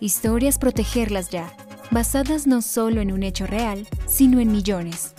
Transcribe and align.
Historias 0.00 0.58
Protegerlas 0.58 1.28
Ya, 1.28 1.52
basadas 1.90 2.46
no 2.46 2.62
solo 2.62 3.00
en 3.00 3.10
un 3.10 3.24
hecho 3.24 3.48
real, 3.48 3.88
sino 4.06 4.38
en 4.38 4.52
millones. 4.52 5.12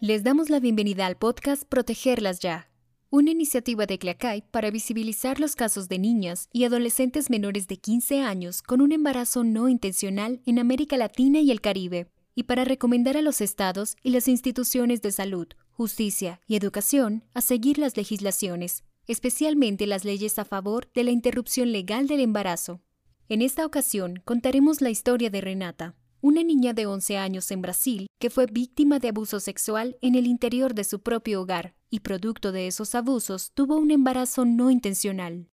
Les 0.00 0.24
damos 0.24 0.50
la 0.50 0.58
bienvenida 0.58 1.06
al 1.06 1.16
podcast 1.16 1.62
Protegerlas 1.68 2.40
Ya, 2.40 2.68
una 3.10 3.30
iniciativa 3.30 3.86
de 3.86 3.98
Clacay 3.98 4.42
para 4.50 4.72
visibilizar 4.72 5.38
los 5.38 5.54
casos 5.54 5.88
de 5.88 6.00
niñas 6.00 6.48
y 6.52 6.64
adolescentes 6.64 7.30
menores 7.30 7.68
de 7.68 7.76
15 7.76 8.22
años 8.22 8.62
con 8.62 8.80
un 8.80 8.90
embarazo 8.90 9.44
no 9.44 9.68
intencional 9.68 10.40
en 10.46 10.58
América 10.58 10.96
Latina 10.96 11.38
y 11.38 11.52
el 11.52 11.60
Caribe, 11.60 12.08
y 12.34 12.42
para 12.42 12.64
recomendar 12.64 13.16
a 13.16 13.22
los 13.22 13.40
estados 13.40 13.96
y 14.02 14.10
las 14.10 14.26
instituciones 14.26 15.00
de 15.00 15.12
salud, 15.12 15.46
justicia 15.70 16.40
y 16.48 16.56
educación 16.56 17.22
a 17.34 17.40
seguir 17.40 17.78
las 17.78 17.96
legislaciones, 17.96 18.82
especialmente 19.06 19.86
las 19.86 20.04
leyes 20.04 20.38
a 20.38 20.44
favor 20.44 20.90
de 20.94 21.04
la 21.04 21.10
interrupción 21.10 21.72
legal 21.72 22.06
del 22.06 22.20
embarazo. 22.20 22.80
En 23.28 23.42
esta 23.42 23.66
ocasión 23.66 24.22
contaremos 24.24 24.80
la 24.80 24.90
historia 24.90 25.30
de 25.30 25.40
Renata, 25.40 25.94
una 26.20 26.42
niña 26.42 26.72
de 26.72 26.86
11 26.86 27.18
años 27.18 27.50
en 27.50 27.62
Brasil 27.62 28.06
que 28.18 28.30
fue 28.30 28.46
víctima 28.46 28.98
de 28.98 29.08
abuso 29.08 29.40
sexual 29.40 29.96
en 30.00 30.14
el 30.14 30.26
interior 30.26 30.74
de 30.74 30.84
su 30.84 31.00
propio 31.00 31.42
hogar 31.42 31.74
y 31.90 32.00
producto 32.00 32.52
de 32.52 32.66
esos 32.66 32.94
abusos 32.94 33.52
tuvo 33.52 33.76
un 33.76 33.90
embarazo 33.90 34.44
no 34.44 34.70
intencional. 34.70 35.48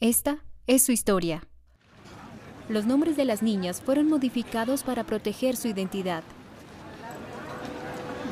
Esta 0.00 0.44
es 0.66 0.82
su 0.82 0.92
historia. 0.92 1.46
Los 2.68 2.86
nombres 2.86 3.16
de 3.16 3.24
las 3.24 3.42
niñas 3.42 3.80
fueron 3.80 4.08
modificados 4.08 4.82
para 4.82 5.04
proteger 5.04 5.56
su 5.56 5.68
identidad. 5.68 6.22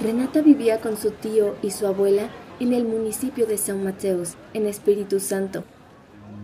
Renata 0.02 0.42
vivía 0.42 0.80
con 0.80 0.96
su 0.96 1.10
tío 1.10 1.56
y 1.60 1.72
su 1.72 1.86
abuela 1.86 2.28
en 2.60 2.72
el 2.72 2.84
municipio 2.84 3.46
de 3.46 3.58
San 3.58 3.82
Mateus, 3.82 4.34
en 4.54 4.66
Espíritu 4.66 5.18
Santo. 5.18 5.64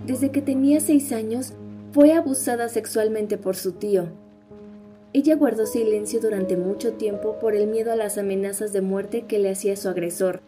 Desde 0.06 0.32
que 0.32 0.42
tenía 0.42 0.80
seis 0.80 1.12
años, 1.12 1.52
fue 1.92 2.12
abusada 2.12 2.68
sexualmente 2.68 3.38
por 3.38 3.54
su 3.54 3.72
tío. 3.72 4.08
Ella 5.12 5.36
guardó 5.36 5.66
silencio 5.66 6.20
durante 6.20 6.56
mucho 6.56 6.94
tiempo 6.94 7.38
por 7.38 7.54
el 7.54 7.68
miedo 7.68 7.92
a 7.92 7.96
las 7.96 8.18
amenazas 8.18 8.72
de 8.72 8.80
muerte 8.80 9.26
que 9.28 9.38
le 9.38 9.50
hacía 9.50 9.76
su 9.76 9.88
agresor, 9.88 10.40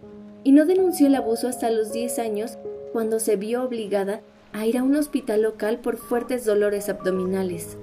y 0.42 0.50
no 0.50 0.66
denunció 0.66 1.06
el 1.06 1.14
abuso 1.14 1.46
hasta 1.46 1.70
los 1.70 1.92
10 1.92 2.18
años, 2.18 2.58
cuando 2.92 3.20
se 3.20 3.36
vio 3.36 3.62
obligada 3.62 4.20
a 4.52 4.66
ir 4.66 4.78
a 4.78 4.82
un 4.82 4.96
hospital 4.96 5.42
local 5.42 5.78
por 5.78 5.96
fuertes 5.96 6.44
dolores 6.44 6.88
abdominales. 6.88 7.76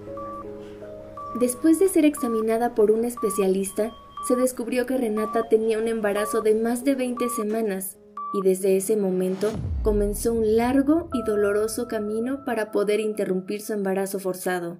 Después 1.39 1.79
de 1.79 1.87
ser 1.87 2.03
examinada 2.03 2.75
por 2.75 2.91
un 2.91 3.05
especialista, 3.05 3.93
se 4.27 4.35
descubrió 4.35 4.85
que 4.85 4.97
Renata 4.97 5.49
tenía 5.49 5.77
un 5.77 5.87
embarazo 5.87 6.41
de 6.41 6.55
más 6.55 6.83
de 6.83 6.95
20 6.95 7.29
semanas 7.29 7.97
y 8.33 8.41
desde 8.41 8.77
ese 8.77 8.97
momento 8.97 9.51
comenzó 9.83 10.33
un 10.33 10.55
largo 10.55 11.09
y 11.13 11.23
doloroso 11.23 11.87
camino 11.87 12.43
para 12.45 12.71
poder 12.71 12.99
interrumpir 12.99 13.61
su 13.61 13.73
embarazo 13.73 14.19
forzado. 14.19 14.79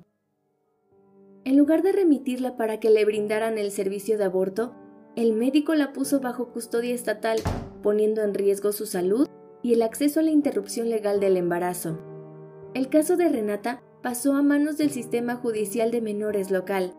En 1.45 1.57
lugar 1.57 1.83
de 1.83 1.91
remitirla 1.91 2.55
para 2.55 2.79
que 2.79 2.89
le 2.89 3.05
brindaran 3.05 3.57
el 3.57 3.71
servicio 3.71 4.17
de 4.17 4.23
aborto, 4.23 4.73
el 5.15 5.33
médico 5.33 5.75
la 5.75 5.93
puso 5.93 6.19
bajo 6.19 6.51
custodia 6.51 6.95
estatal, 6.95 7.39
poniendo 7.83 8.23
en 8.23 8.33
riesgo 8.33 8.71
su 8.71 8.85
salud 8.85 9.27
y 9.61 9.73
el 9.73 9.81
acceso 9.81 10.21
a 10.21 10.23
la 10.23 10.31
interrupción 10.31 10.89
legal 10.89 11.19
del 11.19 11.37
embarazo. 11.37 11.99
El 12.73 12.89
caso 12.89 13.17
de 13.17 13.29
Renata 13.29 13.83
pasó 14.01 14.33
a 14.33 14.41
manos 14.41 14.77
del 14.77 14.89
sistema 14.89 15.35
judicial 15.35 15.91
de 15.91 16.01
menores 16.01 16.49
local, 16.49 16.95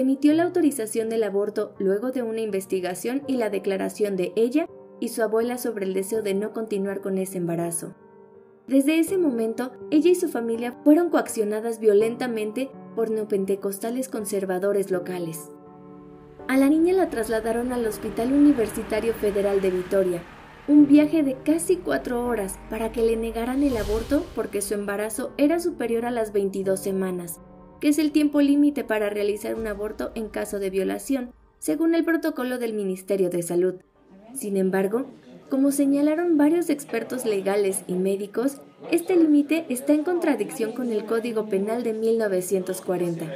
emitió 0.00 0.32
la 0.34 0.44
autorización 0.44 1.08
del 1.08 1.24
aborto 1.24 1.74
luego 1.78 2.10
de 2.10 2.22
una 2.22 2.40
investigación 2.40 3.22
y 3.26 3.36
la 3.36 3.50
declaración 3.50 4.16
de 4.16 4.32
ella 4.36 4.66
y 5.00 5.08
su 5.08 5.22
abuela 5.22 5.58
sobre 5.58 5.86
el 5.86 5.94
deseo 5.94 6.22
de 6.22 6.34
no 6.34 6.52
continuar 6.52 7.00
con 7.00 7.18
ese 7.18 7.38
embarazo. 7.38 7.94
Desde 8.66 8.98
ese 8.98 9.16
momento, 9.16 9.72
ella 9.90 10.10
y 10.10 10.14
su 10.14 10.28
familia 10.28 10.72
fueron 10.84 11.08
coaccionadas 11.08 11.80
violentamente 11.80 12.70
por 12.94 13.10
neopentecostales 13.10 14.08
conservadores 14.08 14.90
locales. 14.90 15.48
A 16.48 16.56
la 16.56 16.68
niña 16.68 16.92
la 16.92 17.08
trasladaron 17.08 17.72
al 17.72 17.86
Hospital 17.86 18.32
Universitario 18.32 19.14
Federal 19.14 19.60
de 19.60 19.70
Vitoria, 19.70 20.22
un 20.66 20.86
viaje 20.86 21.22
de 21.22 21.34
casi 21.42 21.76
cuatro 21.76 22.26
horas 22.26 22.58
para 22.68 22.92
que 22.92 23.02
le 23.02 23.16
negaran 23.16 23.62
el 23.62 23.76
aborto 23.76 24.26
porque 24.34 24.60
su 24.60 24.74
embarazo 24.74 25.32
era 25.38 25.60
superior 25.60 26.04
a 26.04 26.10
las 26.10 26.32
22 26.32 26.78
semanas, 26.78 27.40
que 27.80 27.88
es 27.88 27.98
el 27.98 28.12
tiempo 28.12 28.40
límite 28.40 28.84
para 28.84 29.10
realizar 29.10 29.54
un 29.54 29.66
aborto 29.66 30.10
en 30.14 30.28
caso 30.28 30.58
de 30.58 30.70
violación, 30.70 31.32
según 31.58 31.94
el 31.94 32.04
protocolo 32.04 32.58
del 32.58 32.72
Ministerio 32.72 33.30
de 33.30 33.42
Salud. 33.42 33.76
Sin 34.34 34.56
embargo, 34.56 35.06
como 35.48 35.72
señalaron 35.72 36.36
varios 36.36 36.68
expertos 36.68 37.24
legales 37.24 37.82
y 37.86 37.94
médicos, 37.94 38.60
este 38.90 39.16
límite 39.16 39.64
está 39.68 39.94
en 39.94 40.04
contradicción 40.04 40.72
con 40.72 40.92
el 40.92 41.04
Código 41.06 41.48
Penal 41.48 41.82
de 41.82 41.94
1940. 41.94 43.26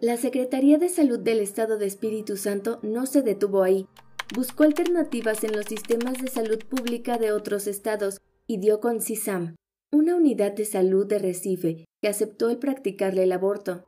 La 0.00 0.16
Secretaría 0.16 0.78
de 0.78 0.88
Salud 0.88 1.18
del 1.18 1.40
Estado 1.40 1.76
de 1.76 1.86
Espíritu 1.86 2.38
Santo 2.38 2.78
no 2.82 3.04
se 3.04 3.20
detuvo 3.20 3.62
ahí. 3.62 3.86
Buscó 4.34 4.64
alternativas 4.64 5.44
en 5.44 5.52
los 5.52 5.66
sistemas 5.66 6.22
de 6.22 6.28
salud 6.28 6.58
pública 6.68 7.18
de 7.18 7.32
otros 7.32 7.66
estados 7.66 8.20
y 8.46 8.56
dio 8.56 8.80
con 8.80 9.02
CISAM, 9.02 9.56
una 9.92 10.14
unidad 10.14 10.52
de 10.52 10.64
salud 10.64 11.04
de 11.06 11.18
Recife 11.18 11.84
que 12.00 12.08
aceptó 12.08 12.48
el 12.48 12.58
practicarle 12.58 13.24
el 13.24 13.32
aborto. 13.32 13.84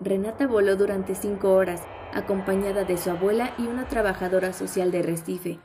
Renata 0.00 0.48
voló 0.48 0.74
durante 0.74 1.14
cinco 1.14 1.52
horas, 1.52 1.82
acompañada 2.12 2.84
de 2.84 2.96
su 2.96 3.10
abuela 3.10 3.54
y 3.56 3.62
una 3.62 3.86
trabajadora 3.86 4.52
social 4.52 4.90
de 4.90 5.02
Recife. 5.02 5.60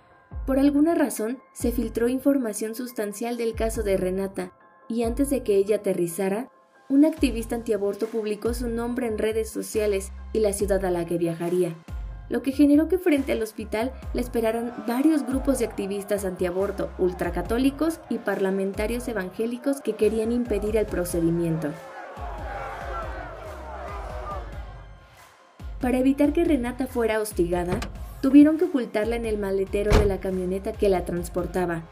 Por 0.45 0.59
alguna 0.59 0.93
razón, 0.93 1.39
se 1.53 1.71
filtró 1.71 2.09
información 2.09 2.75
sustancial 2.75 3.37
del 3.37 3.55
caso 3.55 3.81
de 3.81 3.97
Renata, 3.97 4.51
y 4.87 5.01
antes 5.01 5.31
de 5.31 5.41
que 5.41 5.55
ella 5.55 5.77
aterrizara, 5.77 6.51
un 6.87 7.03
activista 7.03 7.55
antiaborto 7.55 8.05
publicó 8.05 8.53
su 8.53 8.67
nombre 8.67 9.07
en 9.07 9.17
redes 9.17 9.49
sociales 9.49 10.11
y 10.31 10.41
la 10.41 10.53
ciudad 10.53 10.85
a 10.85 10.91
la 10.91 11.05
que 11.05 11.17
viajaría, 11.17 11.75
lo 12.29 12.41
que 12.41 12.51
generó 12.51 12.87
que 12.87 12.97
frente 12.97 13.31
al 13.31 13.41
hospital 13.41 13.91
la 14.13 14.21
esperaran 14.21 14.73
varios 14.87 15.25
grupos 15.25 15.59
de 15.59 15.65
activistas 15.65 16.25
antiaborto, 16.25 16.89
ultracatólicos 16.97 17.99
y 18.09 18.17
parlamentarios 18.17 19.07
evangélicos 19.07 19.81
que 19.81 19.93
querían 19.93 20.31
impedir 20.31 20.77
el 20.77 20.85
procedimiento. 20.85 21.69
Para 25.81 25.99
evitar 25.99 26.33
que 26.33 26.43
Renata 26.43 26.87
fuera 26.87 27.19
hostigada, 27.19 27.79
tuvieron 28.21 28.57
que 28.57 28.65
ocultarla 28.65 29.17
en 29.17 29.25
el 29.25 29.37
maletero 29.37 29.95
de 29.99 30.05
la 30.05 30.19
camioneta 30.19 30.71
que 30.71 30.89
la 30.89 31.05
transportaba. 31.05 31.83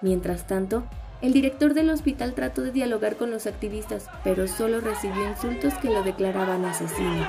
Mientras 0.00 0.46
tanto, 0.48 0.82
el 1.22 1.32
director 1.32 1.72
del 1.72 1.90
hospital 1.90 2.34
trató 2.34 2.62
de 2.62 2.72
dialogar 2.72 3.16
con 3.16 3.30
los 3.30 3.46
activistas, 3.46 4.08
pero 4.24 4.48
solo 4.48 4.80
recibió 4.80 5.28
insultos 5.28 5.74
que 5.74 5.90
lo 5.90 6.02
declaraban 6.02 6.64
asesino. 6.64 7.26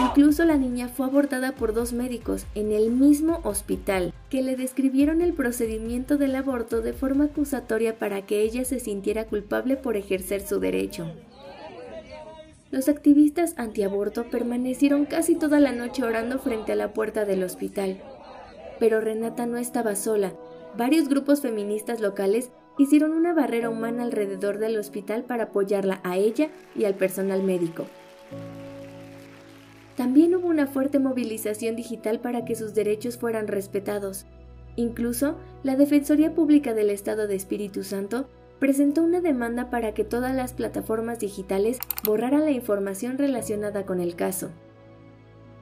Incluso 0.00 0.44
la 0.44 0.56
niña 0.56 0.88
fue 0.88 1.06
abortada 1.06 1.52
por 1.52 1.74
dos 1.74 1.92
médicos 1.92 2.46
en 2.54 2.70
el 2.70 2.90
mismo 2.90 3.40
hospital, 3.42 4.14
que 4.30 4.42
le 4.42 4.54
describieron 4.54 5.22
el 5.22 5.32
procedimiento 5.32 6.16
del 6.18 6.36
aborto 6.36 6.82
de 6.82 6.92
forma 6.92 7.24
acusatoria 7.24 7.98
para 7.98 8.24
que 8.24 8.42
ella 8.42 8.64
se 8.64 8.78
sintiera 8.78 9.26
culpable 9.26 9.76
por 9.76 9.96
ejercer 9.96 10.40
su 10.40 10.60
derecho. 10.60 11.10
Los 12.70 12.88
activistas 12.88 13.54
antiaborto 13.56 14.30
permanecieron 14.30 15.04
casi 15.04 15.34
toda 15.34 15.58
la 15.58 15.72
noche 15.72 16.04
orando 16.04 16.38
frente 16.38 16.72
a 16.72 16.76
la 16.76 16.92
puerta 16.92 17.24
del 17.24 17.42
hospital. 17.42 18.00
Pero 18.78 19.00
Renata 19.00 19.46
no 19.46 19.56
estaba 19.56 19.96
sola. 19.96 20.32
Varios 20.76 21.08
grupos 21.08 21.40
feministas 21.40 22.00
locales 22.00 22.50
hicieron 22.78 23.12
una 23.12 23.32
barrera 23.34 23.70
humana 23.70 24.04
alrededor 24.04 24.58
del 24.58 24.78
hospital 24.78 25.24
para 25.24 25.44
apoyarla 25.44 26.00
a 26.04 26.18
ella 26.18 26.50
y 26.76 26.84
al 26.84 26.94
personal 26.94 27.42
médico. 27.42 27.86
También 29.98 30.32
hubo 30.36 30.46
una 30.46 30.68
fuerte 30.68 31.00
movilización 31.00 31.74
digital 31.74 32.20
para 32.20 32.44
que 32.44 32.54
sus 32.54 32.72
derechos 32.72 33.18
fueran 33.18 33.48
respetados. 33.48 34.26
Incluso, 34.76 35.36
la 35.64 35.74
Defensoría 35.74 36.36
Pública 36.36 36.72
del 36.72 36.90
Estado 36.90 37.26
de 37.26 37.34
Espíritu 37.34 37.82
Santo 37.82 38.28
presentó 38.60 39.02
una 39.02 39.20
demanda 39.20 39.70
para 39.70 39.94
que 39.94 40.04
todas 40.04 40.36
las 40.36 40.52
plataformas 40.52 41.18
digitales 41.18 41.80
borraran 42.04 42.44
la 42.44 42.52
información 42.52 43.18
relacionada 43.18 43.86
con 43.86 43.98
el 43.98 44.14
caso. 44.14 44.50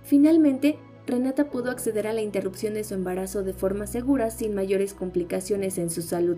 Finalmente, 0.03 0.79
Renata 1.07 1.49
pudo 1.49 1.71
acceder 1.71 2.07
a 2.07 2.13
la 2.13 2.21
interrupción 2.21 2.75
de 2.75 2.85
su 2.85 2.93
embarazo 2.93 3.43
de 3.43 3.55
forma 3.55 3.87
segura 3.87 4.29
sin 4.31 4.55
mayores 4.55 4.93
complicaciones 4.93 5.79
en 5.79 5.89
su 5.89 6.03
salud. 6.03 6.37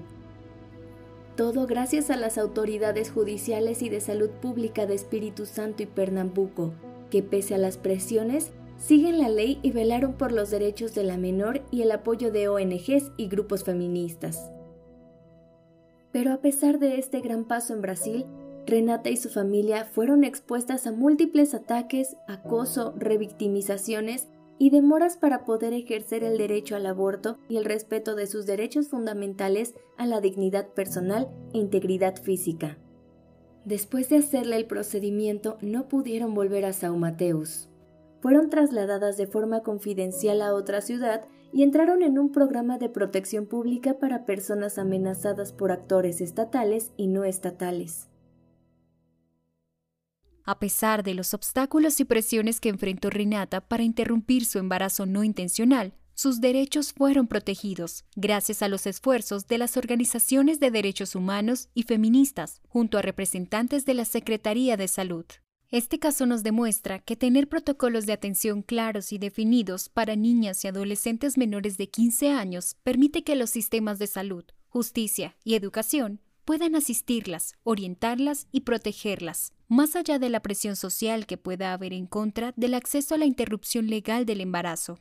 Todo 1.35 1.67
gracias 1.67 2.11
a 2.11 2.17
las 2.17 2.39
autoridades 2.39 3.11
judiciales 3.11 3.83
y 3.83 3.89
de 3.89 4.01
salud 4.01 4.31
pública 4.41 4.87
de 4.87 4.95
Espíritu 4.95 5.47
Santo 5.47 5.83
y 5.83 5.87
Pernambuco, 5.87 6.75
que 7.11 7.23
pese 7.23 7.55
a 7.55 7.59
las 7.59 7.77
presiones, 7.77 8.53
siguen 8.77 9.19
la 9.19 9.29
ley 9.29 9.59
y 9.63 9.73
velaron 9.73 10.15
por 10.15 10.33
los 10.33 10.51
derechos 10.51 10.95
de 10.95 11.05
la 11.05 11.19
menor 11.19 11.63
y 11.71 11.83
el 11.83 11.91
apoyo 11.91 12.31
de 12.31 12.49
ONGs 12.49 13.13
y 13.17 13.29
grupos 13.29 13.65
feministas. 13.65 14.51
Pero 16.13 16.33
a 16.33 16.41
pesar 16.41 16.79
de 16.79 16.99
este 16.99 17.21
gran 17.21 17.45
paso 17.45 17.75
en 17.75 17.83
Brasil, 17.83 18.27
Renata 18.67 19.09
y 19.09 19.17
su 19.17 19.31
familia 19.31 19.85
fueron 19.85 20.25
expuestas 20.25 20.87
a 20.87 20.93
múltiples 20.93 21.55
ataques, 21.55 22.17
acoso, 22.27 22.95
revictimizaciones 22.99 24.29
y 24.59 24.71
demoras 24.71 25.17
para 25.17 25.45
poder 25.45 25.73
ejercer 25.73 26.25
el 26.25 26.37
derecho 26.37 26.77
al 26.77 26.87
aborto 26.87 27.39
y 27.49 27.57
el 27.57 27.65
respeto 27.65 28.15
de 28.15 28.27
sus 28.27 28.45
derechos 28.45 28.89
fundamentales 28.89 29.75
a 29.97 30.07
la 30.07 30.21
dignidad 30.21 30.69
personal 30.69 31.29
e 31.55 31.59
integridad 31.59 32.17
física. 32.17 32.77
Después 33.65 34.09
de 34.09 34.19
hacerle 34.19 34.57
el 34.57 34.67
procedimiento, 34.67 35.59
no 35.61 35.89
pudieron 35.89 36.35
volver 36.35 36.65
a 36.65 36.73
Sao 36.73 36.97
Mateus. 36.97 37.69
Fueron 38.21 38.51
trasladadas 38.51 39.17
de 39.17 39.27
forma 39.27 39.63
confidencial 39.63 40.43
a 40.43 40.55
otra 40.55 40.81
ciudad 40.81 41.25
y 41.53 41.63
entraron 41.63 42.03
en 42.03 42.19
un 42.19 42.33
programa 42.33 42.79
de 42.79 42.89
protección 42.89 43.47
pública 43.47 43.99
para 43.99 44.27
personas 44.27 44.79
amenazadas 44.79 45.53
por 45.53 45.73
actores 45.73 46.21
estatales 46.21 46.93
y 46.97 47.07
no 47.07 47.25
estatales. 47.25 48.09
A 50.45 50.59
pesar 50.59 51.03
de 51.03 51.13
los 51.13 51.35
obstáculos 51.35 52.01
y 52.01 52.05
presiones 52.07 52.59
que 52.59 52.71
enfrentó 52.71 53.11
Renata 53.11 53.61
para 53.61 53.83
interrumpir 53.83 54.47
su 54.47 54.59
embarazo 54.59 55.05
no 55.05 55.23
intencional, 55.23 55.93
sus 56.19 56.41
derechos 56.41 56.93
fueron 56.93 57.29
protegidos 57.29 58.05
gracias 58.17 58.63
a 58.63 58.69
los 58.69 58.89
esfuerzos 58.89 59.47
de 59.47 59.57
las 59.57 59.77
organizaciones 59.77 60.59
de 60.59 60.73
derechos 60.73 61.15
humanos 61.15 61.69
y 61.75 61.85
feministas, 61.85 62.61
junto 62.67 62.99
a 62.99 63.03
representantes 63.03 63.85
de 63.85 63.95
la 63.95 64.05
Secretaría 64.05 64.77
de 64.77 64.89
Salud. 64.89 65.25
Este 65.71 66.01
caso 66.01 66.27
nos 66.27 66.43
demuestra 66.43 66.99
que 66.99 67.15
tener 67.15 67.49
protocolos 67.49 68.05
de 68.05 68.15
atención 68.15 68.63
claros 68.63 69.13
y 69.13 69.19
definidos 69.19 69.89
para 69.89 70.17
niñas 70.17 70.65
y 70.65 70.67
adolescentes 70.67 71.39
menores 71.39 71.79
de 71.79 71.89
15 71.89 72.33
años 72.33 72.75
permite 72.83 73.23
que 73.23 73.37
los 73.37 73.51
sistemas 73.51 74.01
de 74.01 74.09
salud, 74.09 74.45
justicia 74.67 75.37
y 75.45 75.55
educación 75.55 76.21
puedan 76.45 76.75
asistirlas, 76.75 77.55
orientarlas 77.63 78.49
y 78.51 78.63
protegerlas, 78.63 79.53
más 79.69 79.95
allá 79.95 80.19
de 80.19 80.31
la 80.31 80.41
presión 80.41 80.75
social 80.75 81.27
que 81.27 81.37
pueda 81.37 81.73
haber 81.73 81.93
en 81.93 82.09
contra 82.09 82.55
del 82.57 82.75
acceso 82.75 83.15
a 83.15 83.19
la 83.19 83.27
interrupción 83.27 83.87
legal 83.87 84.27
del 84.27 84.41
embarazo. 84.41 84.99